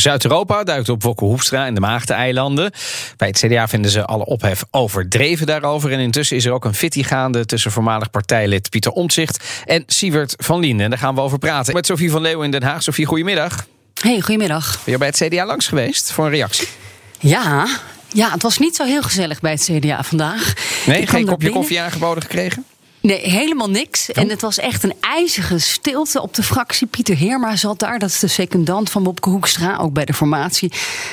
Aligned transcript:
Zuid-Europa 0.00 0.64
duikt 0.64 0.88
op 0.88 1.02
Wokke 1.02 1.24
Hoefstra 1.24 1.66
en 1.66 1.74
de 1.74 1.80
Maagdeneilanden. 1.80 2.70
Bij 3.16 3.28
het 3.28 3.38
CDA 3.38 3.68
vinden 3.68 3.90
ze 3.90 4.04
alle 4.04 4.24
ophef 4.24 4.64
overdreven 4.70 5.46
daarover. 5.46 5.92
En 5.92 5.98
intussen 5.98 6.36
is 6.36 6.44
er 6.44 6.52
ook 6.52 6.64
een 6.64 6.74
fitty 6.74 7.02
gaande 7.02 7.46
tussen 7.46 7.70
voormalig 7.72 8.10
partijlid 8.10 8.70
Pieter 8.70 8.92
Omtzigt 8.92 9.44
en 9.64 9.82
Sievert 9.86 10.34
van 10.36 10.60
Lien. 10.60 10.80
En 10.80 10.90
daar 10.90 10.98
gaan 10.98 11.14
we 11.14 11.20
over 11.20 11.38
praten 11.38 11.74
met 11.74 11.86
Sofie 11.86 12.10
van 12.10 12.20
Leeuwen 12.22 12.44
in 12.44 12.50
Den 12.50 12.62
Haag. 12.62 12.82
Sofie, 12.82 13.06
goedemiddag. 13.06 13.66
Hey, 14.00 14.20
goedemiddag. 14.20 14.78
Ben 14.84 14.92
je 14.92 14.98
bij 14.98 15.08
het 15.08 15.16
CDA 15.16 15.46
langs 15.46 15.66
geweest 15.68 16.12
voor 16.12 16.24
een 16.24 16.30
reactie? 16.30 16.68
Ja, 17.18 17.66
ja, 18.12 18.30
het 18.30 18.42
was 18.42 18.58
niet 18.58 18.76
zo 18.76 18.84
heel 18.84 19.02
gezellig 19.02 19.40
bij 19.40 19.52
het 19.52 19.70
CDA 19.72 20.02
vandaag. 20.02 20.52
Nee, 20.86 21.06
geen 21.06 21.24
kopje 21.24 21.36
binnen. 21.36 21.60
koffie 21.60 21.80
aangeboden 21.80 22.22
gekregen? 22.22 22.64
Nee, 23.06 23.30
helemaal 23.30 23.70
niks. 23.70 24.12
En 24.12 24.28
het 24.28 24.40
was 24.40 24.58
echt 24.58 24.82
een 24.82 24.94
ijzige 25.00 25.58
stilte 25.58 26.22
op 26.22 26.34
de 26.34 26.42
fractie. 26.42 26.86
Pieter 26.86 27.16
Heerma 27.16 27.56
zat 27.56 27.78
daar, 27.78 27.98
dat 27.98 28.08
is 28.08 28.18
de 28.18 28.26
secundant 28.26 28.90
van 28.90 29.02
Bobke 29.02 29.28
Hoekstra, 29.28 29.76
ook 29.76 29.92
bij 29.92 30.04
de 30.04 30.12
formatie. 30.12 30.72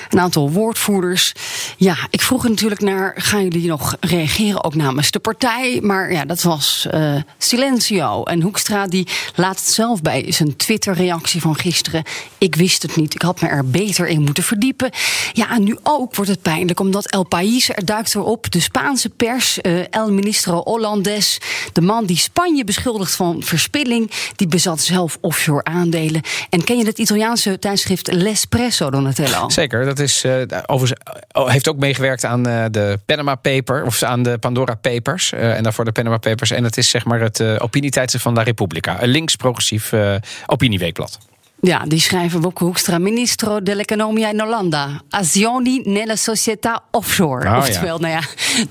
Een 0.09 0.19
aantal 0.19 0.51
woordvoerders. 0.51 1.33
Ja, 1.77 1.97
ik 2.09 2.21
vroeg 2.21 2.43
er 2.43 2.49
natuurlijk 2.49 2.81
naar, 2.81 3.13
gaan 3.15 3.43
jullie 3.43 3.67
nog 3.67 3.95
reageren, 3.99 4.63
ook 4.63 4.75
namens 4.75 5.11
de 5.11 5.19
partij? 5.19 5.79
Maar 5.81 6.11
ja, 6.11 6.25
dat 6.25 6.41
was 6.41 6.87
eh, 6.91 7.15
silencio. 7.37 8.23
En 8.23 8.41
Hoekstra 8.41 8.87
die 8.87 9.07
laat 9.35 9.59
het 9.59 9.69
zelf 9.69 10.01
bij 10.01 10.31
zijn 10.31 10.55
Twitter-reactie 10.55 11.41
van 11.41 11.55
gisteren. 11.55 12.03
Ik 12.37 12.55
wist 12.55 12.81
het 12.81 12.95
niet, 12.95 13.15
ik 13.15 13.21
had 13.21 13.41
me 13.41 13.47
er 13.47 13.69
beter 13.69 14.07
in 14.07 14.21
moeten 14.21 14.43
verdiepen. 14.43 14.89
Ja, 15.33 15.49
en 15.49 15.63
nu 15.63 15.77
ook 15.83 16.15
wordt 16.15 16.31
het 16.31 16.41
pijnlijk, 16.41 16.79
omdat 16.79 17.11
El 17.11 17.23
País, 17.23 17.69
er 17.69 17.85
duikt 17.85 18.15
erop, 18.15 18.51
de 18.51 18.59
Spaanse 18.59 19.09
pers, 19.09 19.61
eh, 19.61 19.93
El 19.93 20.11
Ministro 20.11 20.61
Hollandes, 20.63 21.37
de 21.73 21.81
man 21.85 22.05
die 22.05 22.17
Spanje 22.17 22.63
beschuldigt 22.63 23.15
van 23.15 23.43
verspilling, 23.43 24.11
die 24.35 24.47
bezat 24.47 24.81
zelf 24.81 25.17
offshore 25.21 25.63
aandelen. 25.63 26.21
En 26.49 26.63
ken 26.63 26.77
je 26.77 26.85
het 26.85 26.99
Italiaanse 26.99 27.59
tijdschrift 27.59 28.11
L'Espresso, 28.11 28.89
Donatello? 28.89 29.49
Zeker, 29.49 29.85
dat 29.85 29.99
is, 29.99 30.25
oh, 30.65 31.49
heeft 31.49 31.67
ook 31.67 31.77
meegewerkt 31.77 32.25
aan 32.25 32.47
eh, 32.47 32.65
de 32.71 32.99
Panama 33.05 33.35
Paper, 33.35 33.83
of 33.83 34.03
aan 34.03 34.23
de 34.23 34.37
Pandora 34.37 34.75
Papers. 34.75 35.31
eh, 35.31 35.57
en 35.57 35.63
daarvoor 35.63 35.85
de 35.85 35.91
Panama 35.91 36.17
Papers. 36.17 36.51
En 36.51 36.63
het 36.63 36.77
is 36.77 36.89
zeg 36.89 37.05
maar 37.05 37.19
het 37.19 37.59
opinietijdschrift 37.59 38.23
van 38.23 38.33
La 38.33 38.43
Repubblica. 38.43 39.03
Een 39.03 39.09
links-progressief 39.09 39.93
opinieweekblad. 40.45 41.32
Ja, 41.65 41.83
die 41.87 41.99
schrijven 41.99 42.41
Wopke 42.41 42.63
Hoekstra, 42.63 42.97
ministro 42.97 43.61
dell'economia 43.61 44.29
in 44.29 44.39
Hollanda. 44.39 45.01
Azioni 45.09 45.81
nella 45.83 46.15
società 46.15 46.83
offshore. 46.91 47.45
Oh, 47.45 47.51
ja. 47.51 47.57
Oftewel, 47.57 47.97
nou 47.99 48.13
ja, 48.13 48.21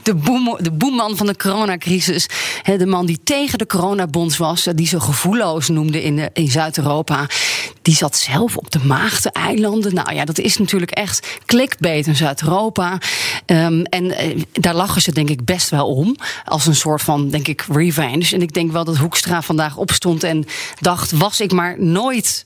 de, 0.02 0.14
boem, 0.14 0.56
de 0.60 0.70
boeman 0.72 1.16
van 1.16 1.26
de 1.26 1.36
coronacrisis. 1.36 2.26
De 2.78 2.86
man 2.86 3.06
die 3.06 3.20
tegen 3.24 3.58
de 3.58 3.66
coronabonds 3.66 4.36
was, 4.36 4.66
eh, 4.66 4.74
die 4.76 4.86
ze 4.86 5.00
gevoelloos 5.00 5.68
noemde 5.68 6.02
in, 6.02 6.16
de- 6.16 6.30
in 6.32 6.50
Zuid-Europa. 6.50 7.26
Die 7.82 7.94
zat 7.94 8.16
zelf 8.16 8.56
op 8.56 8.70
de 8.70 8.78
Maagdeneilanden. 8.84 9.94
Nou 9.94 10.14
ja, 10.14 10.24
dat 10.24 10.38
is 10.38 10.58
natuurlijk 10.58 10.90
echt 10.90 11.38
clickbait 11.46 12.06
in 12.06 12.16
Zuid-Europa. 12.16 12.98
Ehm, 13.46 13.80
en 13.82 14.10
eh, 14.16 14.40
daar 14.52 14.74
lachen 14.74 15.02
ze 15.02 15.12
denk 15.12 15.28
ik 15.30 15.44
best 15.44 15.68
wel 15.70 15.86
om. 15.86 16.16
Als 16.44 16.66
een 16.66 16.74
soort 16.74 17.02
van, 17.02 17.30
denk 17.30 17.48
ik, 17.48 17.64
revenge. 17.72 18.30
En 18.34 18.42
ik 18.42 18.52
denk 18.52 18.72
wel 18.72 18.84
dat 18.84 18.96
Hoekstra 18.96 19.42
vandaag 19.42 19.76
opstond 19.76 20.22
en 20.24 20.44
dacht... 20.80 21.10
was 21.12 21.40
ik 21.40 21.52
maar 21.52 21.76
nooit 21.82 22.44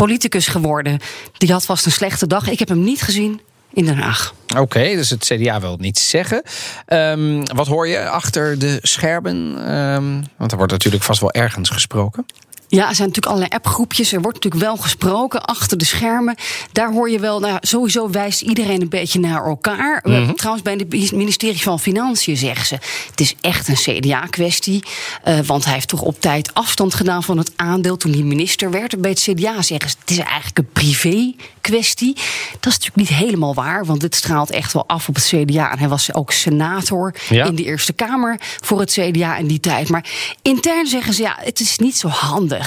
politicus 0.00 0.46
geworden. 0.46 0.98
Die 1.36 1.52
had 1.52 1.64
vast 1.64 1.86
een 1.86 1.92
slechte 1.92 2.26
dag. 2.26 2.48
Ik 2.48 2.58
heb 2.58 2.68
hem 2.68 2.84
niet 2.84 3.02
gezien 3.02 3.40
in 3.72 3.84
Den 3.84 3.98
Haag. 3.98 4.34
Oké, 4.58 4.80
dus 4.80 5.10
het 5.10 5.24
CDA 5.24 5.60
wil 5.60 5.76
niet 5.76 5.98
zeggen. 5.98 6.42
Ehm, 6.86 7.42
wat 7.54 7.66
hoor 7.66 7.88
je 7.88 8.08
achter 8.08 8.58
de 8.58 8.78
schermen? 8.82 9.66
Ehm, 9.66 10.22
want 10.36 10.50
er 10.50 10.56
wordt 10.56 10.72
natuurlijk 10.72 11.02
vast 11.02 11.20
wel 11.20 11.32
ergens 11.32 11.68
gesproken. 11.68 12.26
Ja, 12.70 12.88
er 12.88 12.94
zijn 12.94 13.08
natuurlijk 13.08 13.26
allerlei 13.26 13.50
appgroepjes. 13.54 14.12
Er 14.12 14.20
wordt 14.20 14.36
natuurlijk 14.44 14.62
wel 14.64 14.76
gesproken 14.76 15.42
achter 15.44 15.78
de 15.78 15.84
schermen. 15.84 16.34
Daar 16.72 16.92
hoor 16.92 17.10
je 17.10 17.18
wel, 17.18 17.40
nou 17.40 17.58
sowieso 17.60 18.10
wijst 18.10 18.40
iedereen 18.40 18.80
een 18.80 18.88
beetje 18.88 19.20
naar 19.20 19.44
elkaar. 19.46 20.00
Mhm. 20.04 20.32
Trouwens, 20.34 20.64
bij 20.64 20.72
het 20.72 21.12
ministerie 21.12 21.62
van 21.62 21.80
Financiën 21.80 22.36
zeggen 22.36 22.66
ze... 22.66 22.74
het 23.10 23.20
is 23.20 23.34
echt 23.40 23.68
een 23.68 23.74
CDA-kwestie. 23.74 24.82
eh, 25.22 25.38
want 25.46 25.64
hij 25.64 25.74
heeft 25.74 25.88
toch 25.88 26.00
op 26.02 26.20
tijd 26.20 26.54
afstand 26.54 26.94
gedaan 26.94 27.22
van 27.22 27.38
het 27.38 27.52
aandeel... 27.56 27.96
toen 27.96 28.12
hij 28.12 28.22
minister 28.22 28.70
werd. 28.70 29.00
Bij 29.00 29.10
het 29.10 29.20
CDA 29.20 29.62
zeggen 29.62 29.90
ze, 29.90 29.96
het 30.00 30.10
is 30.10 30.18
eigenlijk 30.18 30.58
een 30.58 30.68
privé-kwestie. 30.72 32.14
Dat 32.60 32.72
is 32.72 32.78
natuurlijk 32.78 32.96
niet 32.96 33.08
helemaal 33.18 33.54
waar, 33.54 33.84
want 33.86 34.00
dit 34.00 34.14
straalt 34.14 34.50
echt 34.50 34.72
wel 34.72 34.84
af 34.88 35.08
op 35.08 35.14
het 35.14 35.24
CDA. 35.24 35.70
En 35.72 35.78
hij 35.78 35.88
was 35.88 36.14
ook 36.14 36.32
senator 36.32 37.14
Ja. 37.28 37.44
in 37.44 37.54
de 37.54 37.64
Eerste 37.64 37.92
Kamer 37.92 38.40
voor 38.40 38.80
het 38.80 38.90
CDA 38.90 39.36
in 39.36 39.46
die 39.46 39.60
tijd. 39.60 39.88
Maar 39.88 40.04
intern 40.42 40.86
zeggen 40.86 41.14
ze, 41.14 41.22
ja, 41.22 41.36
het 41.40 41.60
is 41.60 41.78
niet 41.78 41.96
zo 41.96 42.08
handig 42.08 42.59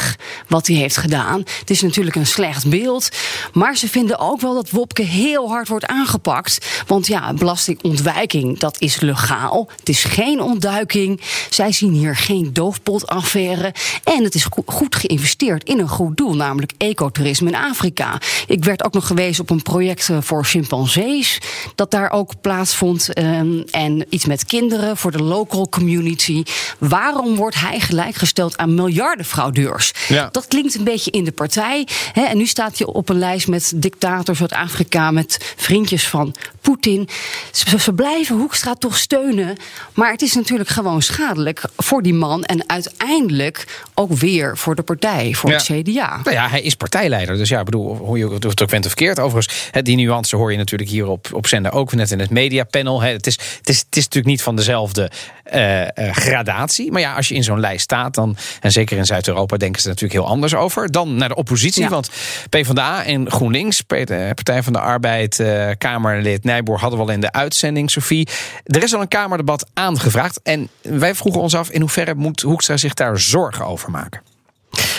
wat 0.47 0.67
hij 0.67 0.75
heeft 0.75 0.97
gedaan. 0.97 1.43
Het 1.59 1.69
is 1.69 1.81
natuurlijk 1.81 2.15
een 2.15 2.25
slecht 2.27 2.69
beeld. 2.69 3.09
Maar 3.53 3.75
ze 3.77 3.89
vinden 3.89 4.19
ook 4.19 4.41
wel 4.41 4.53
dat 4.53 4.69
Wopke 4.69 5.01
heel 5.01 5.49
hard 5.49 5.67
wordt 5.67 5.85
aangepakt. 5.85 6.65
Want 6.87 7.07
ja, 7.07 7.33
belastingontwijking, 7.33 8.59
dat 8.59 8.75
is 8.81 8.99
legaal. 8.99 9.69
Het 9.79 9.89
is 9.89 10.03
geen 10.03 10.41
ontduiking. 10.41 11.21
Zij 11.49 11.71
zien 11.71 11.91
hier 11.93 12.15
geen 12.15 12.49
doofpotaffaire. 12.53 13.73
En 14.03 14.23
het 14.23 14.35
is 14.35 14.43
go- 14.43 14.63
goed 14.65 14.95
geïnvesteerd 14.95 15.63
in 15.63 15.79
een 15.79 15.87
goed 15.89 16.17
doel, 16.17 16.35
namelijk 16.35 16.71
ecotourisme 16.77 17.47
in 17.49 17.55
Afrika. 17.55 18.21
Ik 18.47 18.63
werd 18.63 18.83
ook 18.83 18.93
nog 18.93 19.07
gewezen 19.07 19.41
op 19.43 19.49
een 19.49 19.61
project 19.61 20.09
eh, 20.09 20.17
voor 20.21 20.45
chimpansees, 20.45 21.37
dat 21.75 21.91
daar 21.91 22.11
ook 22.11 22.41
plaatsvond. 22.41 23.13
ehm, 23.13 23.61
en 23.71 24.05
iets 24.09 24.25
met 24.25 24.45
kinderen 24.45 24.97
voor 24.97 25.11
de 25.11 25.23
local 25.23 25.69
community. 25.69 26.43
Waarom 26.79 27.35
wordt 27.35 27.59
hij 27.59 27.79
gelijkgesteld 27.79 28.57
aan 28.57 28.73
miljardenfraudeurs? 28.73 29.82
Ja. 30.07 30.29
Dat 30.31 30.47
klinkt 30.47 30.75
een 30.75 30.83
beetje 30.83 31.11
in 31.11 31.23
de 31.23 31.31
partij. 31.31 31.88
Hè, 32.13 32.21
en 32.23 32.38
nu 32.38 32.45
staat 32.45 32.77
hij 32.77 32.88
op 32.88 33.09
een 33.09 33.17
lijst 33.19 33.47
met 33.47 33.71
dictators 33.75 34.41
uit 34.41 34.51
Afrika, 34.53 35.11
met 35.11 35.53
vriendjes 35.57 36.07
van 36.07 36.35
Poetin. 36.61 37.09
Ze, 37.51 37.79
ze 37.79 37.94
blijven 37.94 38.35
Hoekstra 38.35 38.73
toch 38.73 38.97
steunen. 38.97 39.57
Maar 39.94 40.11
het 40.11 40.21
is 40.21 40.33
natuurlijk 40.33 40.69
gewoon 40.69 41.01
schadelijk 41.01 41.61
voor 41.77 42.01
die 42.01 42.13
man. 42.13 42.44
En 42.44 42.69
uiteindelijk 42.69 43.83
ook 43.94 44.13
weer 44.13 44.57
voor 44.57 44.75
de 44.75 44.81
partij, 44.81 45.33
voor 45.33 45.49
Ja. 45.49 45.55
het 45.55 45.66
CDA. 45.66 46.19
Nou 46.23 46.35
ja, 46.35 46.50
hij 46.50 46.61
is 46.61 46.75
partijleider. 46.75 47.38
Dus 47.38 47.50
ja, 47.50 47.59
ik 47.59 47.65
bedoel, 47.65 47.95
hoe 47.95 48.17
je 48.17 48.29
het 48.33 48.61
ook 48.61 48.69
bent 48.69 48.85
of 48.85 48.91
verkeerd. 48.91 49.19
Overigens, 49.19 49.67
hè, 49.71 49.81
die 49.81 49.95
nuance 49.95 50.35
hoor 50.35 50.51
je 50.51 50.57
natuurlijk 50.57 50.89
hier 50.89 51.07
op, 51.07 51.27
op 51.31 51.47
zender 51.47 51.71
ook. 51.71 51.94
Net 51.94 52.11
in 52.11 52.19
het 52.19 52.29
mediapanel. 52.29 53.01
Hè. 53.01 53.11
Het, 53.11 53.27
is, 53.27 53.33
het, 53.57 53.69
is, 53.69 53.79
het 53.79 53.95
is 53.97 54.03
natuurlijk 54.03 54.25
niet 54.25 54.41
van 54.41 54.55
dezelfde 54.55 55.11
eh, 55.44 55.81
eh, 55.81 56.15
gradatie. 56.15 56.91
Maar 56.91 57.01
ja, 57.01 57.15
als 57.15 57.27
je 57.27 57.35
in 57.35 57.44
zo'n 57.44 57.59
lijst 57.59 57.83
staat, 57.83 58.13
dan, 58.13 58.38
en 58.61 58.71
zeker 58.71 58.97
in 58.97 59.05
Zuid-Europa 59.05 59.57
denken 59.73 59.81
ze 59.81 59.88
natuurlijk 59.88 60.19
heel 60.19 60.35
anders 60.35 60.56
over. 60.56 60.91
Dan 60.91 61.16
naar 61.16 61.29
de 61.29 61.35
oppositie. 61.35 61.84
Ja. 61.84 61.89
Want 61.89 62.09
PvdA 62.50 63.06
en 63.06 63.31
GroenLinks, 63.31 63.81
Partij 63.81 64.63
van 64.63 64.73
de 64.73 64.79
Arbeid, 64.79 65.39
eh, 65.39 65.69
Kamerlid 65.78 66.44
Nijboer 66.44 66.79
hadden 66.79 67.00
we 67.00 67.06
al 67.06 67.11
in 67.11 67.19
de 67.19 67.31
uitzending, 67.31 67.91
Sophie. 67.91 68.28
Er 68.63 68.83
is 68.83 68.94
al 68.94 69.01
een 69.01 69.07
Kamerdebat 69.07 69.69
aangevraagd. 69.73 70.39
En 70.44 70.69
wij 70.81 71.16
vroegen 71.16 71.41
ons 71.41 71.56
af 71.56 71.69
in 71.69 71.81
hoeverre 71.81 72.16
moet 72.16 72.41
Hoekstra 72.41 72.78
zich 72.78 72.94
daar 72.94 73.19
zorgen 73.19 73.66
over 73.66 73.91
maken. 73.91 74.22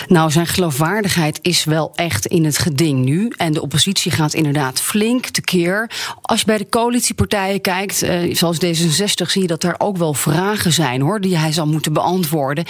Nou, 0.08 0.30
zijn 0.30 0.46
geloofwaardigheid 0.46 1.38
is 1.42 1.64
wel 1.64 1.92
echt 1.94 2.26
in 2.26 2.44
het 2.44 2.58
geding 2.58 3.04
nu. 3.04 3.32
En 3.36 3.52
de 3.52 3.62
oppositie 3.62 4.10
gaat 4.10 4.34
inderdaad 4.34 4.80
flink 4.80 5.26
tekeer. 5.26 5.90
Als 6.22 6.40
je 6.40 6.46
bij 6.46 6.58
de 6.58 6.68
coalitiepartijen 6.68 7.60
kijkt, 7.60 8.02
eh, 8.02 8.34
zoals 8.34 8.58
D66, 8.58 9.30
zie 9.30 9.42
je 9.42 9.46
dat 9.46 9.62
er 9.62 9.74
ook 9.78 9.96
wel 9.96 10.14
vragen 10.14 10.72
zijn 10.72 11.00
hoor, 11.00 11.20
die 11.20 11.36
hij 11.36 11.52
zal 11.52 11.66
moeten 11.66 11.92
beantwoorden. 11.92 12.64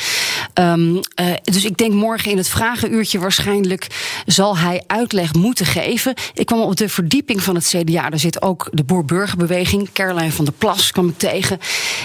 Ehm, 0.55 0.97
eh, 1.15 1.27
dus 1.43 1.65
ik 1.65 1.77
denk 1.77 1.93
morgen 1.93 2.31
in 2.31 2.37
het 2.37 2.49
vragenuurtje 2.49 3.19
waarschijnlijk 3.19 3.87
zal 4.27 4.59
hij 4.59 4.83
uitleg 4.87 5.35
moeten 5.35 5.67
geven. 5.67 6.15
Ik 6.35 6.47
kwam 6.47 6.61
op 6.61 6.77
de 6.77 6.89
verdieping 6.89 7.43
van 7.43 7.55
het 7.55 7.67
CDA. 7.67 8.11
Daar 8.11 8.19
zit 8.19 8.43
ook 8.43 8.69
de 8.73 8.85
Boer-Burgerbeweging. 8.85 9.93
Caroline 9.93 10.33
van 10.33 10.45
der 10.45 10.55
Plas 10.55 10.93
kwam 10.93 11.09
ik 11.09 11.19
tegen. 11.19 11.59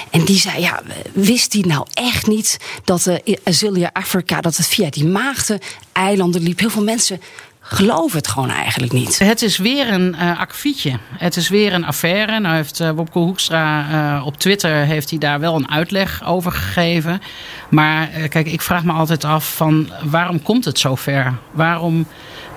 En 0.09 0.25
die 0.25 0.39
zei: 0.39 0.61
Ja, 0.61 0.81
wist 1.13 1.53
hij 1.53 1.63
nou 1.67 1.85
echt 1.93 2.27
niet 2.27 2.57
dat 2.83 3.05
uh, 3.05 3.35
Azilia 3.43 3.89
Afrika, 3.93 4.41
dat 4.41 4.57
het 4.57 4.67
via 4.67 4.89
die 4.89 5.05
maagden 5.24 5.60
eilanden 5.92 6.42
liep? 6.42 6.60
Heel 6.60 6.69
veel 6.69 6.83
mensen 6.83 7.21
geloven 7.62 8.18
het 8.18 8.27
gewoon 8.27 8.50
eigenlijk 8.50 8.92
niet. 8.92 9.19
Het 9.19 9.42
is 9.42 9.57
weer 9.57 9.94
een 9.94 10.16
uh, 10.16 10.39
akkefietje. 10.39 11.00
Het 11.18 11.36
is 11.36 11.50
weer 11.50 11.74
een 11.74 11.86
affaire. 11.86 12.39
Nou 12.39 12.56
heeft 12.56 12.80
uh, 12.80 12.89
Wopke 12.89 13.19
Hoekstra 13.19 13.88
uh, 14.18 14.25
op 14.25 14.38
Twitter 14.38 14.75
heeft 14.75 15.10
hij 15.10 15.19
daar 15.19 15.39
wel 15.39 15.56
een 15.56 15.71
uitleg 15.71 16.25
over 16.25 16.51
gegeven. 16.51 17.21
Maar 17.69 18.07
kijk, 18.07 18.48
ik 18.48 18.62
vraag 18.62 18.83
me 18.83 18.92
altijd 18.92 19.24
af 19.24 19.56
van 19.56 19.89
waarom 20.04 20.42
komt 20.42 20.66
het 20.66 20.80
zo 20.80 20.95
ver? 20.95 21.33
Waarom 21.51 22.06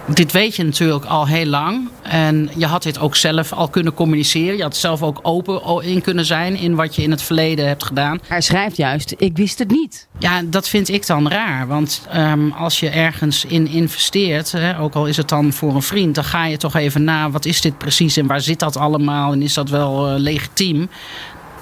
dit 0.07 0.33
weet 0.33 0.57
je 0.57 0.65
natuurlijk 0.65 1.05
al 1.05 1.27
heel 1.27 1.47
lang. 1.47 1.89
En 2.03 2.51
je 2.57 2.67
had 2.67 2.83
dit 2.83 2.99
ook 2.99 3.17
zelf 3.17 3.53
al 3.53 3.69
kunnen 3.69 3.95
communiceren. 3.95 4.57
Je 4.57 4.63
had 4.63 4.77
zelf 4.77 5.03
ook 5.03 5.19
open 5.23 5.85
in 5.85 6.03
kunnen 6.03 6.25
zijn 6.25 6.57
in 6.57 6.75
wat 6.75 6.97
je 6.97 7.03
in 7.03 7.11
het 7.11 7.23
verleden 7.23 7.67
hebt 7.67 7.85
gedaan. 7.85 8.21
Hij 8.27 8.41
schrijft 8.41 8.77
juist, 8.77 9.15
ik 9.19 9.37
wist 9.37 9.59
het 9.59 9.71
niet. 9.71 10.07
Ja, 10.19 10.43
dat 10.45 10.69
vind 10.69 10.89
ik 10.89 11.07
dan 11.07 11.29
raar. 11.29 11.67
Want 11.67 12.03
um, 12.17 12.53
als 12.53 12.81
je 12.81 12.89
ergens 12.89 13.45
in 13.45 13.69
investeert, 13.69 14.53
hè, 14.53 14.79
ook 14.79 14.95
al 14.95 15.07
is 15.07 15.17
het 15.17 15.29
dan 15.29 15.53
voor 15.53 15.75
een 15.75 15.83
vriend, 15.83 16.15
dan 16.15 16.25
ga 16.25 16.47
je 16.47 16.57
toch 16.57 16.75
even 16.75 17.05
na, 17.05 17.31
wat 17.31 17.45
is 17.45 17.61
dit 17.61 17.79
precies 17.79 18.17
en 18.17 18.27
waar 18.27 18.41
zit 18.41 18.59
dat 18.59 18.77
allemaal 18.77 19.33
en 19.33 19.43
is 19.43 19.55
dat 19.55 19.69
wel 19.69 20.13
uh, 20.13 20.19
legitiem? 20.19 20.89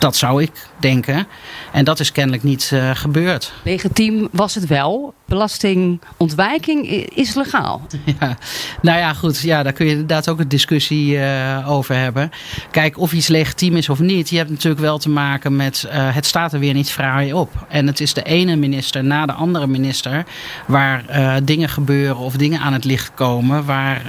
Dat 0.00 0.16
zou 0.16 0.42
ik 0.42 0.50
denken. 0.78 1.26
En 1.72 1.84
dat 1.84 2.00
is 2.00 2.12
kennelijk 2.12 2.42
niet 2.42 2.70
uh, 2.74 2.90
gebeurd. 2.94 3.52
Legitiem 3.62 4.28
was 4.32 4.54
het 4.54 4.66
wel. 4.66 5.14
Belastingontwijking 5.24 6.86
is 7.14 7.34
legaal. 7.34 7.80
Ja, 8.20 8.36
nou 8.82 8.98
ja, 8.98 9.12
goed. 9.12 9.40
Ja, 9.40 9.62
daar 9.62 9.72
kun 9.72 9.84
je 9.86 9.90
inderdaad 9.90 10.28
ook 10.28 10.40
een 10.40 10.48
discussie 10.48 11.16
uh, 11.16 11.70
over 11.70 11.94
hebben. 11.94 12.30
Kijk, 12.70 12.98
of 12.98 13.12
iets 13.12 13.28
legitiem 13.28 13.76
is 13.76 13.88
of 13.88 13.98
niet. 13.98 14.30
Je 14.30 14.36
hebt 14.36 14.50
natuurlijk 14.50 14.80
wel 14.80 14.98
te 14.98 15.08
maken 15.08 15.56
met 15.56 15.84
uh, 15.86 16.14
het 16.14 16.26
staat 16.26 16.52
er 16.52 16.58
weer 16.58 16.74
niet 16.74 16.90
fraai 16.90 17.32
op. 17.32 17.66
En 17.68 17.86
het 17.86 18.00
is 18.00 18.14
de 18.14 18.22
ene 18.22 18.56
minister 18.56 19.04
na 19.04 19.26
de 19.26 19.32
andere 19.32 19.66
minister 19.66 20.24
waar 20.66 21.04
dingen 21.44 21.68
gebeuren 21.68 22.16
of 22.16 22.36
dingen 22.36 22.60
aan 22.60 22.72
het 22.72 22.84
licht 22.84 23.14
komen 23.14 23.64
waar, 23.64 24.02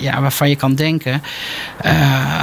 ja, 0.00 0.20
waarvan 0.20 0.48
je 0.48 0.56
kan 0.56 0.74
denken, 0.74 1.22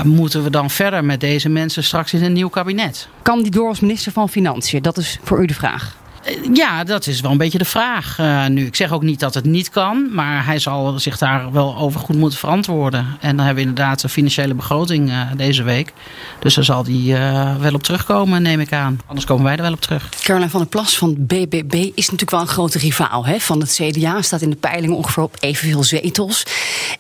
moeten 0.04 0.44
we 0.44 0.50
dan 0.50 0.70
verder 0.70 1.06
met 1.06 1.20
deze 1.20 1.50
mensen 1.50 1.84
straks 1.84 2.14
in 2.14 2.24
een 2.24 2.34
nieuw 2.34 2.50
kabinet? 2.50 2.79
Kan 3.22 3.42
die 3.42 3.52
door 3.52 3.68
als 3.68 3.80
minister 3.80 4.12
van 4.12 4.30
Financiën? 4.30 4.81
Dat 4.81 4.98
is 4.98 5.20
voor 5.24 5.42
u 5.42 5.46
de 5.46 5.54
vraag. 5.54 5.98
Eh, 6.24 6.36
ja, 6.54 6.83
dat 6.83 7.07
is 7.07 7.21
wel 7.21 7.31
een 7.31 7.38
beetje 7.38 7.57
de 7.57 7.66
vraag 7.66 8.18
uh, 8.19 8.48
nu. 8.48 8.66
Ik 8.66 8.75
zeg 8.75 8.92
ook 8.92 9.04
niet 9.04 9.19
dat 9.19 9.33
het 9.33 9.45
niet 9.45 9.69
kan, 9.69 10.07
maar 10.12 10.45
hij 10.45 10.60
zal 10.60 11.00
zich 11.00 11.18
daar 11.18 11.51
wel 11.51 11.77
over 11.77 12.00
goed 12.00 12.16
moeten 12.16 12.39
verantwoorden. 12.39 13.18
En 13.19 13.36
dan 13.36 13.45
hebben 13.45 13.63
we 13.63 13.69
inderdaad 13.69 14.01
de 14.01 14.10
financiële 14.10 14.54
begroting 14.54 15.10
uh, 15.10 15.21
deze 15.36 15.63
week. 15.63 15.94
Dus 16.39 16.54
daar 16.54 16.63
zal 16.63 16.83
hij 16.83 16.94
uh, 16.94 17.56
wel 17.56 17.74
op 17.74 17.83
terugkomen, 17.83 18.42
neem 18.42 18.60
ik 18.60 18.74
aan. 18.74 19.00
Anders 19.06 19.25
komen 19.25 19.44
wij 19.44 19.56
er 19.56 19.62
wel 19.62 19.74
op 19.74 19.81
terug. 19.81 20.10
Caroline 20.10 20.50
van 20.50 20.60
der 20.60 20.69
Plas 20.69 20.98
van 20.98 21.16
BBB 21.18 21.74
is 21.74 21.94
natuurlijk 21.95 22.31
wel 22.31 22.42
een 22.42 22.48
grote 22.48 22.77
rivaal 22.77 23.25
hè, 23.25 23.39
van 23.39 23.60
het 23.60 23.80
CDA. 23.81 24.21
Staat 24.21 24.42
in 24.42 24.50
de 24.50 24.56
peiling 24.56 24.94
ongeveer 24.94 25.24
op 25.24 25.38
evenveel 25.39 25.83
zetels. 25.83 26.44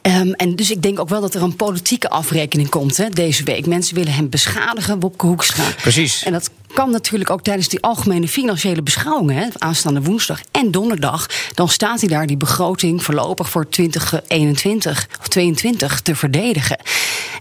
Um, 0.01 0.33
en 0.33 0.55
dus 0.55 0.71
ik 0.71 0.81
denk 0.81 0.99
ook 0.99 1.09
wel 1.09 1.21
dat 1.21 1.33
er 1.33 1.41
een 1.41 1.55
politieke 1.55 2.09
afrekening 2.09 2.69
komt 2.69 2.97
hè, 2.97 3.09
deze 3.09 3.43
week. 3.43 3.65
Mensen 3.65 3.95
willen 3.95 4.13
hem 4.13 4.29
beschadigen, 4.29 4.99
Wopke 4.99 5.25
Hoekstra. 5.25 5.63
Precies. 5.81 6.23
En 6.23 6.31
dat 6.31 6.49
kan 6.79 6.91
natuurlijk 6.91 7.29
ook 7.29 7.41
tijdens 7.41 7.67
die 7.67 7.81
algemene 7.81 8.27
financiële 8.27 8.81
beschouwingen, 8.81 9.51
aanstaande 9.57 10.01
woensdag 10.01 10.41
en 10.51 10.71
donderdag, 10.71 11.29
dan 11.53 11.69
staat 11.69 11.99
hij 11.99 12.09
daar 12.09 12.27
die 12.27 12.37
begroting 12.37 13.03
voorlopig 13.03 13.49
voor 13.49 13.69
2021 13.69 15.07
of 15.19 15.27
22 15.27 16.01
te 16.01 16.15
verdedigen. 16.15 16.77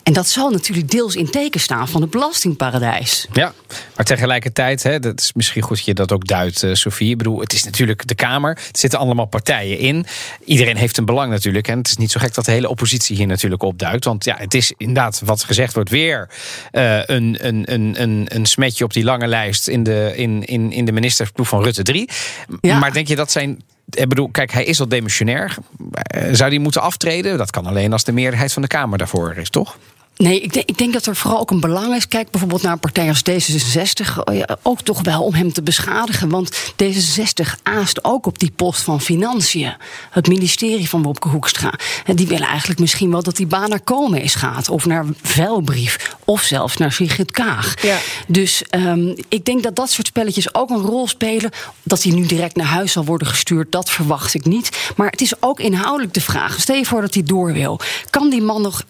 En 0.08 0.14
dat 0.14 0.28
zal 0.28 0.50
natuurlijk 0.50 0.90
deels 0.90 1.14
in 1.16 1.30
teken 1.30 1.60
staan 1.60 1.88
van 1.88 2.00
het 2.00 2.10
belastingparadijs. 2.10 3.26
Ja, 3.32 3.52
maar 3.96 4.04
tegelijkertijd, 4.04 4.82
hè, 4.82 5.00
dat 5.00 5.20
is 5.20 5.32
misschien 5.32 5.62
goed 5.62 5.76
dat 5.76 5.84
je 5.84 5.94
dat 5.94 6.12
ook 6.12 6.26
duidt, 6.26 6.62
uh, 6.62 6.74
Sofie. 6.74 7.10
Ik 7.10 7.18
bedoel, 7.18 7.40
het 7.40 7.52
is 7.52 7.64
natuurlijk 7.64 8.06
de 8.06 8.14
Kamer. 8.14 8.50
Er 8.50 8.62
zitten 8.72 8.98
allemaal 8.98 9.26
partijen 9.26 9.78
in. 9.78 10.06
Iedereen 10.44 10.76
heeft 10.76 10.96
een 10.96 11.04
belang 11.04 11.30
natuurlijk. 11.30 11.68
En 11.68 11.78
het 11.78 11.88
is 11.88 11.96
niet 11.96 12.10
zo 12.10 12.20
gek 12.20 12.34
dat 12.34 12.44
de 12.44 12.50
hele 12.50 12.68
oppositie 12.68 13.16
hier 13.16 13.26
natuurlijk 13.26 13.62
opduikt. 13.62 14.04
Want 14.04 14.24
ja, 14.24 14.36
het 14.38 14.54
is 14.54 14.72
inderdaad, 14.76 15.20
wat 15.24 15.44
gezegd 15.44 15.74
wordt, 15.74 15.90
weer 15.90 16.28
uh, 16.72 17.04
een, 17.04 17.36
een, 17.40 17.72
een, 17.72 18.02
een, 18.02 18.26
een 18.28 18.46
smetje 18.46 18.84
op 18.84 18.92
die 18.92 19.04
lange 19.04 19.26
lijst 19.26 19.68
in 19.68 19.82
de, 19.82 20.12
in, 20.16 20.44
in, 20.44 20.72
in 20.72 20.84
de 20.84 20.92
ministersploeg 20.92 21.48
van 21.48 21.62
Rutte 21.62 21.82
3. 21.82 22.08
Ja. 22.60 22.78
Maar 22.78 22.92
denk 22.92 23.08
je 23.08 23.16
dat 23.16 23.30
zijn 23.30 23.62
ik 23.90 24.08
bedoel, 24.08 24.28
kijk, 24.28 24.52
hij 24.52 24.64
is 24.64 24.80
al 24.80 24.88
demissionair. 24.88 25.54
Zou 26.32 26.50
hij 26.50 26.58
moeten 26.58 26.82
aftreden? 26.82 27.38
Dat 27.38 27.50
kan 27.50 27.66
alleen 27.66 27.92
als 27.92 28.04
de 28.04 28.12
meerderheid 28.12 28.52
van 28.52 28.62
de 28.62 28.68
Kamer 28.68 28.98
daarvoor 28.98 29.36
is, 29.36 29.50
toch? 29.50 29.76
Nee, 30.18 30.40
ik 30.40 30.52
denk, 30.52 30.68
ik 30.68 30.78
denk 30.78 30.92
dat 30.92 31.06
er 31.06 31.16
vooral 31.16 31.40
ook 31.40 31.50
een 31.50 31.60
belang 31.60 31.94
is. 31.94 32.08
Kijk 32.08 32.30
bijvoorbeeld 32.30 32.62
naar 32.62 32.72
een 32.72 32.78
partij 32.78 33.08
als 33.08 33.22
D66. 33.30 34.18
Ook 34.62 34.80
toch 34.80 35.02
wel 35.02 35.22
om 35.22 35.34
hem 35.34 35.52
te 35.52 35.62
beschadigen. 35.62 36.28
Want 36.28 36.72
D66 36.82 37.62
aast 37.62 38.04
ook 38.04 38.26
op 38.26 38.38
die 38.38 38.50
post 38.50 38.82
van 38.82 39.00
Financiën. 39.00 39.76
Het 40.10 40.28
ministerie 40.28 40.88
van 40.88 41.02
Wopke 41.02 41.28
Hoekstra. 41.28 41.72
Die 42.14 42.26
willen 42.26 42.46
eigenlijk 42.46 42.80
misschien 42.80 43.10
wel 43.10 43.22
dat 43.22 43.36
die 43.36 43.46
baan 43.46 43.68
naar 43.68 43.80
Koolmees 43.80 44.34
gaat. 44.34 44.68
Of 44.68 44.86
naar 44.86 45.04
Velbrief. 45.22 46.16
Of 46.24 46.42
zelfs 46.42 46.76
naar 46.76 46.92
Sigrid 46.92 47.30
Kaag. 47.30 47.82
Ja. 47.82 47.98
Dus 48.26 48.62
um, 48.70 49.14
ik 49.28 49.44
denk 49.44 49.62
dat 49.62 49.76
dat 49.76 49.90
soort 49.90 50.06
spelletjes 50.06 50.54
ook 50.54 50.70
een 50.70 50.82
rol 50.82 51.08
spelen. 51.08 51.50
Dat 51.82 52.02
hij 52.02 52.12
nu 52.12 52.26
direct 52.26 52.56
naar 52.56 52.66
huis 52.66 52.92
zal 52.92 53.04
worden 53.04 53.28
gestuurd, 53.28 53.72
dat 53.72 53.90
verwacht 53.90 54.34
ik 54.34 54.44
niet. 54.44 54.92
Maar 54.96 55.10
het 55.10 55.20
is 55.20 55.42
ook 55.42 55.60
inhoudelijk 55.60 56.14
de 56.14 56.20
vraag. 56.20 56.60
Stel 56.60 56.76
je 56.76 56.84
voor 56.84 57.00
dat 57.00 57.14
hij 57.14 57.22
door 57.22 57.52
wil. 57.52 57.80
Kan 58.10 58.30
die 58.30 58.42
man 58.42 58.62
nog 58.62 58.82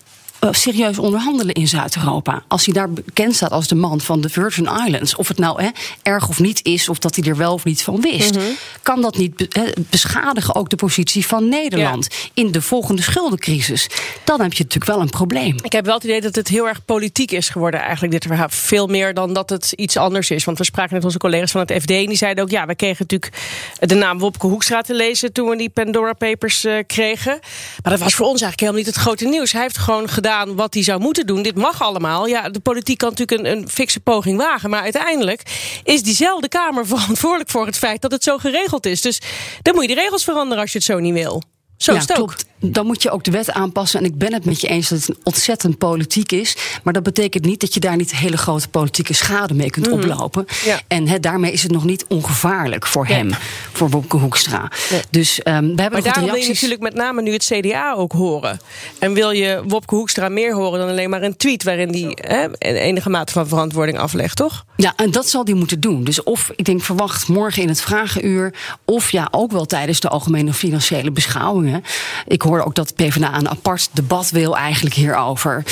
serieus 0.50 0.98
onderhandelen 0.98 1.54
in 1.54 1.68
Zuid-Europa. 1.68 2.42
Als 2.48 2.64
hij 2.64 2.74
daar 2.74 2.90
bekend 2.90 3.34
staat 3.34 3.50
als 3.50 3.68
de 3.68 3.74
man 3.74 4.00
van 4.00 4.20
de 4.20 4.28
Virgin 4.28 4.68
Islands, 4.86 5.16
of 5.16 5.28
het 5.28 5.38
nou 5.38 5.62
hè, 5.62 5.68
erg 6.02 6.28
of 6.28 6.40
niet 6.40 6.64
is, 6.64 6.88
of 6.88 6.98
dat 6.98 7.16
hij 7.16 7.24
er 7.24 7.36
wel 7.36 7.52
of 7.52 7.64
niet 7.64 7.82
van 7.82 8.00
wist, 8.00 8.34
mm 8.34 8.40
-hmm. 8.40 8.56
kan 8.82 9.02
dat 9.02 9.16
niet 9.16 9.36
be 9.36 9.74
beschadigen 9.90 10.54
ook 10.54 10.70
de 10.70 10.76
positie 10.76 11.26
van 11.26 11.48
Nederland 11.48 12.06
ja. 12.10 12.28
in 12.34 12.52
de 12.52 12.62
volgende 12.62 13.02
schuldencrisis? 13.02 13.88
Dan 14.24 14.40
heb 14.40 14.52
je 14.52 14.62
natuurlijk 14.62 14.90
wel 14.90 15.00
een 15.00 15.10
probleem. 15.10 15.56
Ik 15.62 15.72
heb 15.72 15.84
wel 15.84 15.94
het 15.94 16.04
idee 16.04 16.20
dat 16.20 16.34
het 16.34 16.48
heel 16.48 16.68
erg 16.68 16.84
politiek 16.84 17.30
is 17.30 17.48
geworden, 17.48 17.80
eigenlijk 17.80 18.12
dit 18.12 18.24
verhaal. 18.26 18.48
Veel 18.48 18.86
meer 18.86 19.14
dan 19.14 19.32
dat 19.32 19.50
het 19.50 19.72
iets 19.72 19.96
anders 19.96 20.30
is. 20.30 20.44
Want 20.44 20.58
we 20.58 20.64
spraken 20.64 20.94
met 20.94 21.04
onze 21.04 21.18
collega's 21.18 21.50
van 21.50 21.60
het 21.60 21.82
FD 21.82 21.90
en 21.90 22.06
die 22.06 22.16
zeiden 22.16 22.44
ook: 22.44 22.50
ja, 22.50 22.66
we 22.66 22.74
kregen 22.74 23.06
natuurlijk 23.08 23.32
de 23.80 23.94
naam 23.94 24.18
Wopke 24.18 24.46
Hoekstra 24.46 24.80
te 24.80 24.94
lezen 24.94 25.32
toen 25.32 25.48
we 25.48 25.56
die 25.56 25.70
Pandora 25.70 26.12
Papers 26.12 26.64
uh, 26.64 26.78
kregen. 26.86 27.38
Maar 27.82 27.92
dat 27.92 28.00
was 28.00 28.14
voor 28.14 28.26
ons 28.26 28.42
eigenlijk 28.42 28.60
helemaal 28.60 28.80
niet 28.80 28.94
het 28.94 29.04
grote 29.04 29.28
nieuws. 29.28 29.52
Hij 29.52 29.62
heeft 29.62 29.78
gewoon 29.78 30.08
gedaan 30.08 30.26
wat 30.46 30.74
hij 30.74 30.82
zou 30.82 31.00
moeten 31.00 31.26
doen. 31.26 31.42
Dit 31.42 31.54
mag 31.54 31.82
allemaal. 31.82 32.26
Ja, 32.26 32.48
de 32.48 32.60
politiek 32.60 32.98
kan 32.98 33.08
natuurlijk 33.08 33.40
een, 33.40 33.56
een 33.56 33.68
fikse 33.68 34.00
poging 34.00 34.38
wagen. 34.38 34.70
Maar 34.70 34.82
uiteindelijk 34.82 35.42
is 35.84 36.02
diezelfde 36.02 36.48
Kamer 36.48 36.86
verantwoordelijk 36.96 37.50
voor 37.50 37.66
het 37.66 37.78
feit 37.78 38.02
dat 38.02 38.10
het 38.10 38.22
zo 38.22 38.38
geregeld 38.38 38.86
is. 38.86 39.00
Dus 39.00 39.20
dan 39.62 39.74
moet 39.74 39.88
je 39.88 39.94
de 39.94 40.00
regels 40.00 40.24
veranderen 40.24 40.62
als 40.62 40.72
je 40.72 40.78
het 40.78 40.86
zo 40.86 40.98
niet 40.98 41.14
wil. 41.14 41.42
Zo 41.76 41.92
ja, 41.92 41.98
is 41.98 42.08
het 42.08 42.18
ook. 42.18 42.26
Klopt. 42.26 42.46
Dan 42.60 42.86
moet 42.86 43.02
je 43.02 43.10
ook 43.10 43.24
de 43.24 43.30
wet 43.30 43.50
aanpassen. 43.50 44.00
En 44.00 44.06
ik 44.06 44.18
ben 44.18 44.32
het 44.32 44.44
met 44.44 44.60
je 44.60 44.66
eens 44.66 44.88
dat 44.88 45.06
het 45.06 45.16
ontzettend 45.22 45.78
politiek 45.78 46.32
is. 46.32 46.56
Maar 46.82 46.92
dat 46.92 47.02
betekent 47.02 47.44
niet 47.44 47.60
dat 47.60 47.74
je 47.74 47.80
daar 47.80 47.96
niet 47.96 48.16
hele 48.16 48.36
grote 48.36 48.68
politieke 48.68 49.14
schade 49.14 49.54
mee 49.54 49.70
kunt 49.70 49.86
mm. 49.86 49.92
oplopen. 49.92 50.46
Ja. 50.64 50.80
En 50.88 51.08
he, 51.08 51.20
daarmee 51.20 51.52
is 51.52 51.62
het 51.62 51.72
nog 51.72 51.84
niet 51.84 52.04
ongevaarlijk 52.08 52.86
voor 52.86 53.08
ja. 53.08 53.14
hem, 53.14 53.30
voor 53.72 53.90
Wopke 53.90 54.16
Hoekstra. 54.16 54.70
Ja. 54.90 55.00
Dus 55.10 55.38
um, 55.38 55.44
we 55.44 55.50
hebben 55.50 55.74
maar 55.76 56.02
daarom 56.02 56.02
reacties. 56.02 56.30
wil 56.30 56.40
je 56.40 56.48
natuurlijk 56.48 56.80
met 56.80 56.94
name 56.94 57.22
nu 57.22 57.32
het 57.32 57.44
CDA 57.44 57.94
ook 57.94 58.12
horen. 58.12 58.60
En 58.98 59.12
wil 59.12 59.30
je 59.30 59.62
Wopke 59.66 59.94
Hoekstra 59.94 60.28
meer 60.28 60.54
horen 60.54 60.78
dan 60.78 60.88
alleen 60.88 61.10
maar 61.10 61.22
een 61.22 61.36
tweet 61.36 61.62
waarin 61.62 62.16
hij 62.18 62.50
enige 62.58 63.10
mate 63.10 63.32
van 63.32 63.48
verantwoording 63.48 63.98
aflegt, 63.98 64.36
toch? 64.36 64.64
Ja, 64.76 64.92
en 64.96 65.10
dat 65.10 65.28
zal 65.28 65.44
hij 65.44 65.54
moeten 65.54 65.80
doen. 65.80 66.04
Dus 66.04 66.22
of, 66.22 66.52
ik 66.56 66.64
denk, 66.64 66.82
verwacht 66.82 67.28
morgen 67.28 67.62
in 67.62 67.68
het 67.68 67.80
vragenuur. 67.80 68.54
Of 68.84 69.10
ja, 69.10 69.28
ook 69.30 69.52
wel 69.52 69.64
tijdens 69.64 70.00
de 70.00 70.08
algemene 70.08 70.52
financiële 70.52 71.10
beschouwingen. 71.10 71.82
Ik 72.26 72.42
hoorde 72.48 72.64
ook 72.64 72.74
dat 72.74 72.94
PvdA 72.94 73.36
een 73.36 73.48
apart 73.48 73.88
debat 73.92 74.30
wil 74.30 74.56
eigenlijk 74.56 74.94
hierover. 74.94 75.64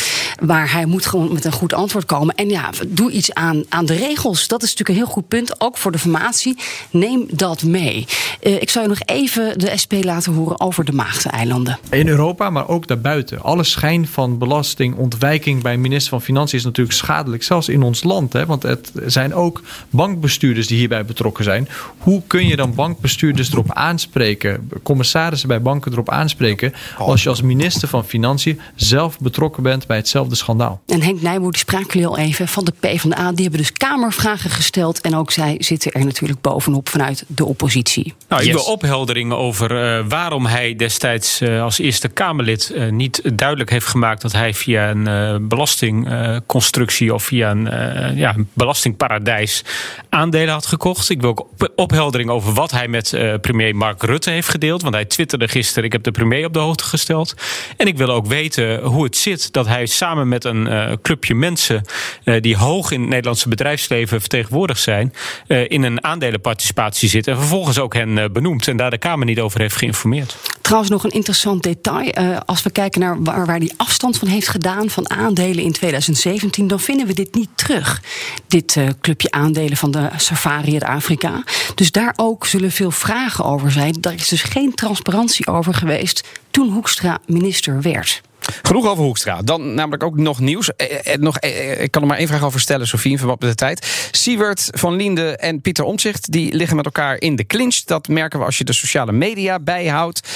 Maar 0.45 0.73
hij 0.73 0.87
moet 0.87 1.07
gewoon 1.07 1.33
met 1.33 1.45
een 1.45 1.53
goed 1.53 1.73
antwoord 1.73 2.05
komen. 2.05 2.35
En 2.35 2.49
ja, 2.49 2.71
doe 2.87 3.11
iets 3.11 3.35
aan, 3.35 3.65
aan 3.69 3.87
de 3.87 3.95
regels. 3.95 4.49
Dat 4.49 4.63
is 4.63 4.69
natuurlijk 4.71 4.99
een 4.99 5.05
heel 5.05 5.15
goed 5.15 5.29
punt, 5.29 5.61
ook 5.61 5.77
voor 5.77 5.93
de 5.93 5.99
formatie. 5.99 6.57
Neem 6.91 7.27
dat 7.31 7.63
mee. 7.63 8.07
Uh, 8.43 8.63
ik 8.63 8.71
zou 8.71 8.85
je 8.85 8.91
nog 8.91 9.17
even 9.17 9.59
de 9.59 9.77
SP 9.83 9.93
laten 10.03 10.33
horen 10.33 10.61
over 10.61 10.85
de 10.85 10.93
Maagdeneilanden. 10.93 11.79
In 11.91 12.09
Europa, 12.09 12.51
maar 12.51 12.69
ook 12.69 12.87
daarbuiten. 12.87 13.43
Alle 13.43 13.65
schijn 13.65 14.07
van 14.07 14.39
belastingontwijking 14.39 15.63
bij 15.63 15.77
minister 15.77 16.11
van 16.11 16.23
Financiën 16.23 16.59
is 16.59 16.65
natuurlijk 16.65 16.97
schadelijk. 16.97 17.43
Zelfs 17.43 17.69
in 17.69 17.83
ons 17.83 18.05
land. 18.05 18.33
Hè, 18.33 18.47
want 18.47 18.63
het 18.63 18.93
zijn 19.07 19.35
ook 19.35 19.63
bankbestuurders 19.91 20.67
die 20.67 20.79
hierbij 20.79 21.05
betrokken 21.05 21.45
zijn. 21.45 21.69
Hoe 21.99 22.23
kun 22.27 22.47
je 22.47 22.57
dan 22.57 22.75
bankbestuurders 22.75 23.53
erop 23.53 23.73
aanspreken, 23.73 24.71
commissarissen 24.83 25.49
bij 25.49 25.63
banken 25.63 25.93
erop 25.93 26.11
aanspreken, 26.11 26.66
als 26.99 27.23
je 27.23 27.29
als 27.29 27.43
minister 27.43 27.89
van 27.89 28.05
Financiën 28.05 28.61
zelf 28.75 29.19
betrokken 29.19 29.63
bent 29.63 29.87
bij 29.87 29.97
hetzelfde 29.97 30.35
schandaal? 30.35 30.81
En 30.87 31.03
Henk 31.03 31.23
Nijboer, 31.23 31.51
die 31.51 31.61
sprak 31.61 31.93
jullie 31.93 32.09
al 32.09 32.19
even 32.19 32.49
van 32.49 32.65
de 32.65 32.73
PvdA, 32.81 33.33
die 33.33 33.43
hebben 33.43 33.61
dus 33.61 33.73
Kamervragen 33.73 34.51
gesteld. 34.51 35.01
En 35.01 35.17
ook 35.17 35.31
zij 35.31 35.57
zitten 35.59 35.93
er 35.93 36.05
natuurlijk 36.05 36.41
bovenop 36.41 36.89
vanuit 36.89 37.25
de 37.27 37.45
oppositie. 37.45 38.15
Nou, 38.29 38.43
ik 38.43 38.53
wil 38.53 38.63
opheldering 38.63 39.33
over 39.33 39.99
uh, 39.99 40.05
waarom 40.09 40.47
hij 40.47 40.77
destijds 40.77 41.41
uh, 41.41 41.63
als 41.63 41.79
Eerste 41.79 42.09
Kamerlid 42.09 42.73
uh, 42.75 42.91
niet 42.91 43.21
duidelijk 43.35 43.71
heeft 43.71 43.87
gemaakt 43.87 44.23
dat 44.23 44.33
hij 44.33 44.55
via 44.55 44.91
een 44.91 45.49
belastingconstructie 45.49 47.15
of 47.15 47.23
via 47.23 47.51
een 47.51 48.17
ja, 48.17 48.35
belastingparadijs 48.53 49.65
aandelen 50.09 50.55
had 50.55 50.67
gekocht. 50.67 51.11
Ik 51.11 51.21
wil 51.21 51.31
ook 51.31 51.47
opheldering 51.77 52.31
over 52.31 52.53
wat 52.53 52.71
hij 52.71 52.89
met 52.89 53.13
uh, 53.13 53.35
premier 53.41 53.77
Mark 53.77 54.03
Rutte 54.03 54.31
heeft 54.31 54.49
gedeeld. 54.49 54.83
Want 54.83 54.95
hij 54.95 55.05
twitterde 55.05 55.49
gisteren: 55.49 55.85
Ik 55.85 55.93
heb 55.93 56.03
de 56.03 56.11
premier 56.11 56.47
op 56.47 56.53
de 56.57 56.63
hoogte 56.63 56.85
gesteld. 56.85 57.35
En 57.77 57.87
ik 57.87 57.97
wil 57.97 58.11
ook 58.11 58.27
weten 58.27 58.83
hoe 58.83 59.05
het 59.05 59.17
zit 59.17 59.53
dat 59.53 59.67
hij 59.67 59.87
samen 59.87 60.29
met 60.29 60.45
een 60.45 60.67
uh, 60.67 60.93
clubje 61.03 61.35
mensen. 61.35 61.85
Uh, 62.25 62.41
die 62.41 62.57
hoog 62.57 62.91
in 62.91 63.01
het 63.01 63.09
Nederlandse 63.09 63.49
bedrijfsleven 63.49 64.21
vertegenwoordigd 64.21 64.81
zijn. 64.81 65.15
in 65.47 65.83
een 65.83 66.05
aandelenparticipatie 66.05 67.09
zit. 67.09 67.27
En 67.27 67.37
vervolgens 67.37 67.79
ook 67.79 67.95
hen 67.95 68.33
benoemt. 68.33 68.69
En 68.69 68.77
daar 68.77 68.91
de 68.91 68.99
Kamer 68.99 69.27
niet 69.27 69.41
over 69.41 69.61
heeft 69.61 69.77
geïnformeerd. 69.77 70.37
Trouwens, 70.67 70.91
nog 70.91 71.05
een 71.05 71.11
interessant 71.11 71.63
detail. 71.63 72.19
Uh, 72.19 72.39
als 72.47 72.63
we 72.63 72.71
kijken 72.71 73.01
naar 73.01 73.23
waar, 73.23 73.47
waar 73.47 73.61
die 73.61 73.73
afstand 73.77 74.19
van 74.19 74.29
heeft 74.29 74.49
gedaan 74.49 74.91
van 74.91 75.11
aandelen 75.11 75.65
in 75.65 75.73
2017, 75.73 76.67
dan 76.67 76.81
vinden 76.81 77.07
we 77.07 77.13
dit 77.13 77.35
niet 77.35 77.49
terug. 77.55 78.03
Dit 78.47 78.75
uh, 78.77 78.89
clubje 79.01 79.31
aandelen 79.31 79.77
van 79.77 79.91
de 79.91 80.09
Safari 80.17 80.73
uit 80.73 80.85
Afrika. 80.85 81.43
Dus 81.75 81.93
daar 81.93 82.13
ook 82.17 82.47
zullen 82.47 82.73
veel 82.73 82.91
vragen 82.91 83.45
over 83.45 83.71
zijn. 83.71 83.97
Daar 84.01 84.15
is 84.15 84.29
dus 84.29 84.43
geen 84.43 84.75
transparantie 84.75 85.47
over 85.47 85.75
geweest 85.75 86.29
toen 86.51 86.73
Hoekstra 86.73 87.19
minister 87.27 87.83
werd. 87.83 88.23
Genoeg 88.63 88.87
over 88.87 89.05
Hoekstra. 89.05 89.43
Dan 89.43 89.75
namelijk 89.75 90.03
ook 90.03 90.17
nog 90.17 90.41
nieuws. 90.41 90.77
Eh, 90.77 91.13
eh, 91.13 91.21
nog, 91.21 91.39
eh, 91.39 91.83
ik 91.83 91.91
kan 91.91 92.03
er 92.03 92.09
maar 92.09 92.19
één 92.19 92.29
vraag 92.29 92.45
over 92.45 92.61
stellen, 92.61 92.87
Sofie, 92.87 93.11
in 93.11 93.19
verband 93.19 93.41
met 93.41 93.51
de 93.51 93.57
tijd. 93.57 94.09
Siewert 94.11 94.69
van 94.73 94.97
Linde 94.97 95.37
en 95.37 95.61
Pieter 95.61 95.85
Omtzigt 95.85 96.33
die 96.33 96.55
liggen 96.55 96.77
met 96.77 96.85
elkaar 96.85 97.21
in 97.21 97.37
de 97.37 97.47
clinch. 97.47 97.77
Dat 97.85 98.09
merken 98.09 98.39
we 98.39 98.45
als 98.45 98.59
je 98.59 98.65
de 98.65 98.73
sociale 98.73 99.13
media 99.13 99.59
bijhoudt. 99.59 100.29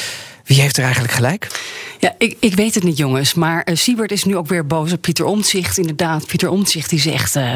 Wie 0.44 0.60
heeft 0.60 0.76
er 0.76 0.84
eigenlijk 0.84 1.12
gelijk? 1.12 1.48
Ja, 1.98 2.14
ik, 2.18 2.36
ik 2.38 2.54
weet 2.54 2.74
het 2.74 2.84
niet, 2.84 2.96
jongens. 2.96 3.34
Maar 3.34 3.66
uh, 3.68 3.76
Siebert 3.76 4.12
is 4.12 4.24
nu 4.24 4.36
ook 4.36 4.46
weer 4.46 4.66
boos 4.66 4.92
op 4.92 5.00
Pieter 5.00 5.24
Omtzigt. 5.24 5.78
Inderdaad, 5.78 6.26
Pieter 6.26 6.48
Omtzigt 6.48 6.90
die 6.90 7.00
zegt... 7.00 7.36
Uh, 7.36 7.52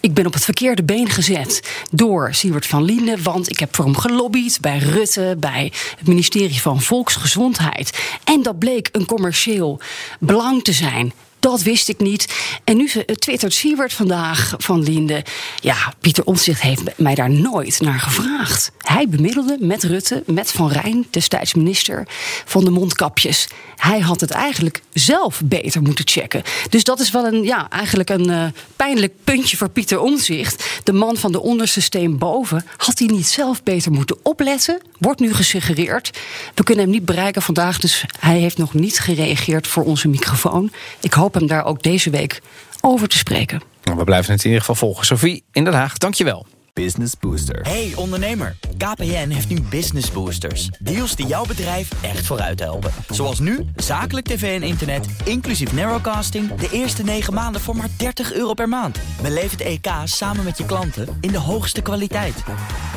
ik 0.00 0.14
ben 0.14 0.26
op 0.26 0.32
het 0.32 0.44
verkeerde 0.44 0.82
been 0.82 1.10
gezet 1.10 1.60
door 1.90 2.34
Siebert 2.34 2.66
van 2.66 2.82
Linden... 2.82 3.22
want 3.22 3.50
ik 3.50 3.58
heb 3.58 3.74
voor 3.74 3.84
hem 3.84 3.96
gelobbyd 3.96 4.58
bij 4.60 4.78
Rutte... 4.78 5.36
bij 5.38 5.72
het 5.96 6.06
ministerie 6.06 6.60
van 6.60 6.82
Volksgezondheid. 6.82 7.98
En 8.24 8.42
dat 8.42 8.58
bleek 8.58 8.88
een 8.92 9.06
commercieel 9.06 9.80
belang 10.20 10.64
te 10.64 10.72
zijn. 10.72 11.12
Dat 11.44 11.62
wist 11.62 11.88
ik 11.88 12.00
niet. 12.00 12.34
En 12.64 12.76
nu 12.76 12.90
twittert 13.18 13.52
Siewert 13.52 13.92
vandaag 13.92 14.54
van 14.58 14.82
Linde. 14.82 15.24
Ja, 15.60 15.94
Pieter 16.00 16.24
Omtzigt 16.24 16.60
heeft 16.60 16.82
mij 16.96 17.14
daar 17.14 17.30
nooit 17.30 17.80
naar 17.80 18.00
gevraagd. 18.00 18.70
Hij 18.78 19.08
bemiddelde 19.08 19.56
met 19.60 19.82
Rutte, 19.82 20.22
met 20.26 20.50
Van 20.52 20.70
Rijn, 20.70 21.06
destijds 21.10 21.54
minister 21.54 22.06
van 22.44 22.64
de 22.64 22.70
mondkapjes. 22.70 23.48
Hij 23.76 24.00
had 24.00 24.20
het 24.20 24.30
eigenlijk 24.30 24.82
zelf 24.92 25.40
beter 25.44 25.82
moeten 25.82 26.08
checken. 26.08 26.42
Dus 26.68 26.84
dat 26.84 27.00
is 27.00 27.10
wel 27.10 27.26
een, 27.26 27.42
ja, 27.42 27.70
eigenlijk 27.70 28.10
een 28.10 28.30
uh, 28.30 28.44
pijnlijk 28.76 29.12
puntje 29.24 29.56
voor 29.56 29.68
Pieter 29.68 30.00
Omtzigt. 30.00 30.80
De 30.82 30.92
man 30.92 31.16
van 31.16 31.32
de 31.32 31.40
onderste 31.40 31.80
steen 31.80 32.18
boven. 32.18 32.66
Had 32.76 32.98
hij 32.98 33.08
niet 33.08 33.26
zelf 33.26 33.62
beter 33.62 33.92
moeten 33.92 34.16
opletten? 34.22 34.80
Wordt 34.98 35.20
nu 35.20 35.34
gesuggereerd. 35.34 36.10
We 36.54 36.62
kunnen 36.62 36.84
hem 36.84 36.92
niet 36.92 37.04
bereiken 37.04 37.42
vandaag, 37.42 37.78
dus 37.78 38.04
hij 38.18 38.38
heeft 38.38 38.58
nog 38.58 38.74
niet 38.74 38.98
gereageerd 38.98 39.66
voor 39.66 39.84
onze 39.84 40.08
microfoon. 40.08 40.70
Ik 41.00 41.12
hoop 41.12 41.33
hem 41.34 41.46
daar 41.46 41.64
ook 41.64 41.82
deze 41.82 42.10
week 42.10 42.40
over 42.80 43.08
te 43.08 43.16
spreken. 43.16 43.62
We 43.82 44.04
blijven 44.04 44.32
het 44.32 44.40
in 44.40 44.50
ieder 44.50 44.64
geval 44.64 44.88
volgen. 44.88 45.06
Sophie 45.06 45.44
in 45.52 45.64
Den 45.64 45.74
Haag, 45.74 45.98
dankjewel. 45.98 46.46
Business 46.74 47.12
Booster. 47.20 47.60
Hey 47.62 47.92
ondernemer, 47.96 48.56
KPN 48.76 49.28
heeft 49.28 49.48
nu 49.48 49.60
Business 49.60 50.10
Boosters. 50.10 50.66
Deals 50.66 51.16
die 51.16 51.26
jouw 51.26 51.44
bedrijf 51.44 52.02
echt 52.02 52.26
vooruit 52.26 52.60
helpen. 52.60 52.90
Zoals 53.08 53.38
nu, 53.38 53.64
zakelijk 53.76 54.26
tv 54.26 54.60
en 54.60 54.66
internet, 54.66 55.06
inclusief 55.24 55.72
narrowcasting... 55.72 56.54
de 56.54 56.68
eerste 56.72 57.02
9 57.02 57.34
maanden 57.34 57.60
voor 57.60 57.76
maar 57.76 57.88
30 57.96 58.32
euro 58.32 58.54
per 58.54 58.68
maand. 58.68 58.98
Beleef 59.22 59.50
het 59.50 59.60
EK 59.60 59.86
samen 60.04 60.44
met 60.44 60.58
je 60.58 60.66
klanten 60.66 61.18
in 61.20 61.30
de 61.30 61.38
hoogste 61.38 61.82
kwaliteit. 61.82 62.42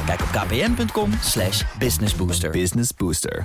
Kijk 0.06 0.22
op 0.22 0.27
kpn.com 0.32 1.10
businessbooster. 1.79 2.51
Business 2.51 2.94
Booster. 2.94 3.44